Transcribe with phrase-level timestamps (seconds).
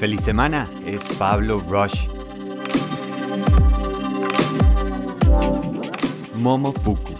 [0.00, 2.08] Feliz semana, es Pablo Rush.
[6.38, 7.12] Momofuku.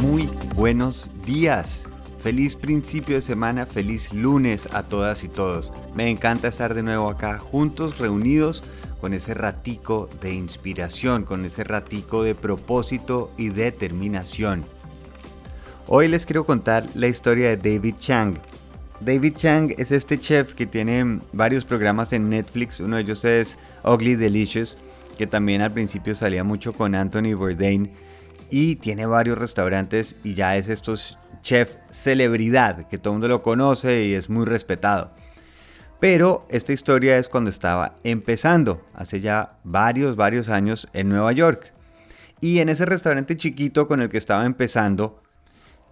[0.00, 1.82] Muy buenos días.
[2.22, 5.72] Feliz principio de semana, feliz lunes a todas y todos.
[5.96, 8.62] Me encanta estar de nuevo acá juntos, reunidos
[9.00, 14.77] con ese ratico de inspiración, con ese ratico de propósito y determinación.
[15.90, 18.34] Hoy les quiero contar la historia de David Chang.
[19.00, 23.56] David Chang es este chef que tiene varios programas en Netflix, uno de ellos es
[23.84, 24.76] Ugly Delicious,
[25.16, 27.90] que también al principio salía mucho con Anthony Bourdain
[28.50, 33.40] y tiene varios restaurantes y ya es estos chef celebridad que todo el mundo lo
[33.40, 35.14] conoce y es muy respetado.
[36.00, 41.72] Pero esta historia es cuando estaba empezando, hace ya varios, varios años en Nueva York.
[42.42, 45.22] Y en ese restaurante chiquito con el que estaba empezando,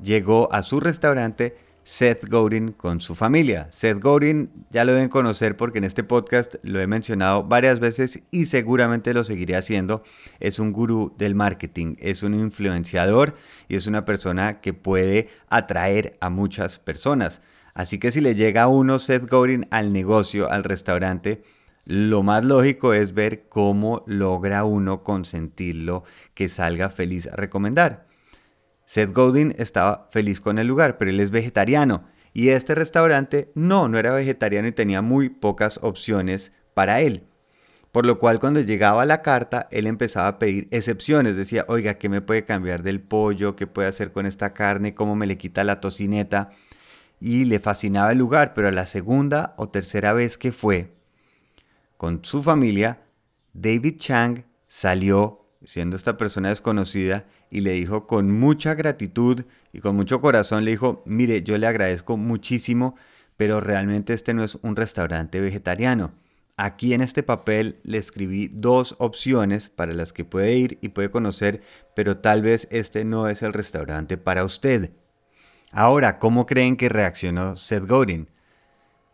[0.03, 3.69] llegó a su restaurante Seth Godin con su familia.
[3.71, 8.25] Seth Godin ya lo deben conocer porque en este podcast lo he mencionado varias veces
[8.33, 10.03] y seguramente lo seguiré haciendo.
[10.41, 13.37] Es un gurú del marketing, es un influenciador
[13.69, 17.41] y es una persona que puede atraer a muchas personas.
[17.73, 21.43] Así que si le llega a uno Seth Godin al negocio, al restaurante,
[21.85, 26.03] lo más lógico es ver cómo logra uno consentirlo
[26.35, 28.07] que salga feliz a recomendar.
[28.87, 33.89] Seth Godin estaba feliz con el lugar, pero él es vegetariano y este restaurante no,
[33.89, 37.25] no era vegetariano y tenía muy pocas opciones para él.
[37.93, 41.37] Por lo cual cuando llegaba la carta, él empezaba a pedir excepciones.
[41.37, 43.57] Decía, oiga, ¿qué me puede cambiar del pollo?
[43.57, 44.95] ¿Qué puede hacer con esta carne?
[44.95, 46.51] ¿Cómo me le quita la tocineta?
[47.21, 50.91] y le fascinaba el lugar, pero a la segunda o tercera vez que fue
[51.97, 53.01] con su familia,
[53.55, 59.97] David Chang salió, siendo esta persona desconocida, y le dijo con mucha gratitud y con
[59.97, 62.95] mucho corazón, le dijo, mire, yo le agradezco muchísimo,
[63.37, 66.15] pero realmente este no es un restaurante vegetariano.
[66.57, 71.11] Aquí en este papel le escribí dos opciones para las que puede ir y puede
[71.11, 71.61] conocer,
[71.95, 74.93] pero tal vez este no es el restaurante para usted.
[75.73, 78.29] Ahora, ¿cómo creen que reaccionó Seth Godin?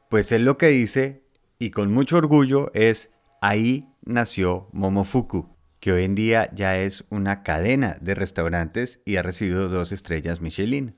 [0.08, 1.24] Pues él lo que dice,
[1.58, 3.10] y con mucho orgullo, es
[3.40, 5.51] ahí nació Momofuku,
[5.82, 10.40] que hoy en día ya es una cadena de restaurantes y ha recibido dos estrellas
[10.40, 10.94] Michelin.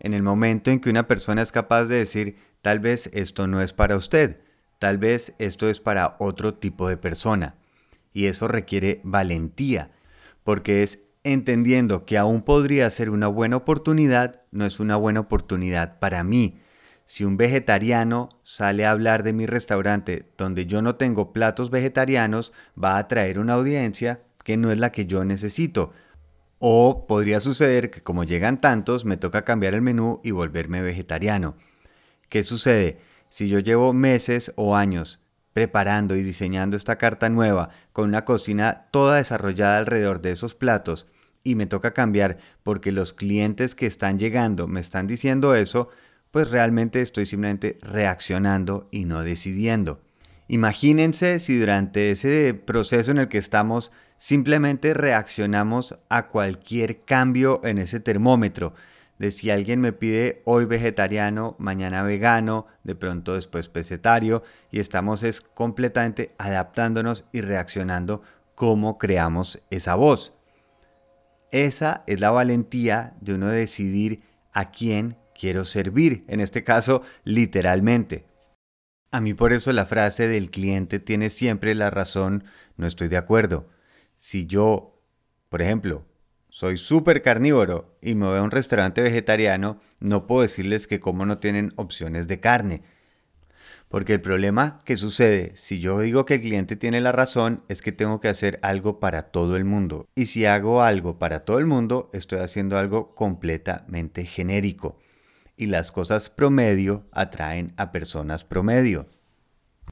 [0.00, 3.62] En el momento en que una persona es capaz de decir, tal vez esto no
[3.62, 4.40] es para usted,
[4.80, 7.54] tal vez esto es para otro tipo de persona.
[8.12, 9.92] Y eso requiere valentía,
[10.42, 16.00] porque es entendiendo que aún podría ser una buena oportunidad, no es una buena oportunidad
[16.00, 16.56] para mí.
[17.06, 22.52] Si un vegetariano sale a hablar de mi restaurante donde yo no tengo platos vegetarianos,
[22.82, 25.92] va a atraer una audiencia que no es la que yo necesito.
[26.58, 31.56] O podría suceder que como llegan tantos, me toca cambiar el menú y volverme vegetariano.
[32.28, 33.00] ¿Qué sucede?
[33.28, 38.86] Si yo llevo meses o años preparando y diseñando esta carta nueva con una cocina
[38.90, 41.06] toda desarrollada alrededor de esos platos
[41.42, 45.88] y me toca cambiar porque los clientes que están llegando me están diciendo eso,
[46.30, 50.03] pues realmente estoy simplemente reaccionando y no decidiendo.
[50.48, 57.78] Imagínense si durante ese proceso en el que estamos simplemente reaccionamos a cualquier cambio en
[57.78, 58.74] ese termómetro.
[59.18, 65.22] De si alguien me pide hoy vegetariano, mañana vegano, de pronto después pesetario, y estamos
[65.22, 68.22] es completamente adaptándonos y reaccionando
[68.54, 70.34] como creamos esa voz.
[71.52, 74.22] Esa es la valentía de uno decidir
[74.52, 78.26] a quién quiero servir, en este caso literalmente.
[79.14, 82.42] A mí por eso la frase del cliente tiene siempre la razón,
[82.76, 83.68] no estoy de acuerdo.
[84.16, 85.00] Si yo,
[85.50, 86.04] por ejemplo,
[86.48, 91.26] soy súper carnívoro y me voy a un restaurante vegetariano, no puedo decirles que como
[91.26, 92.82] no tienen opciones de carne.
[93.88, 97.82] Porque el problema que sucede si yo digo que el cliente tiene la razón es
[97.82, 100.08] que tengo que hacer algo para todo el mundo.
[100.16, 104.96] Y si hago algo para todo el mundo, estoy haciendo algo completamente genérico.
[105.56, 109.06] Y las cosas promedio atraen a personas promedio.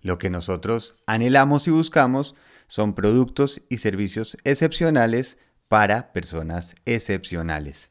[0.00, 2.34] Lo que nosotros anhelamos y buscamos
[2.66, 5.38] son productos y servicios excepcionales
[5.68, 7.90] para personas excepcionales.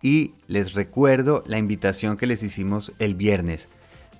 [0.00, 3.68] Y les recuerdo la invitación que les hicimos el viernes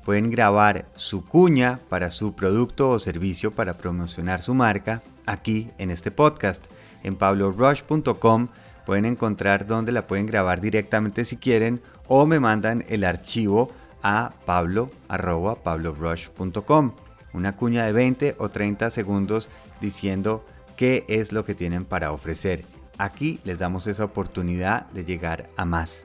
[0.04, 5.90] pueden grabar su cuña para su producto o servicio para promocionar su marca aquí en
[5.90, 6.64] este podcast.
[7.02, 8.48] En pablorush.com
[8.84, 13.70] pueden encontrar dónde la pueden grabar directamente si quieren o me mandan el archivo
[14.02, 16.92] a pablo.pablorush.com.
[17.32, 19.48] Una cuña de 20 o 30 segundos
[19.80, 20.44] diciendo
[20.76, 22.64] qué es lo que tienen para ofrecer.
[22.98, 26.04] Aquí les damos esa oportunidad de llegar a más.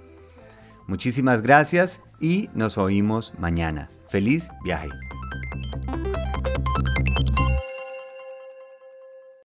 [0.87, 3.89] Muchísimas gracias y nos oímos mañana.
[4.09, 4.89] Feliz viaje.